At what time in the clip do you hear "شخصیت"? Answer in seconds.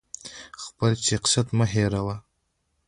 1.07-1.47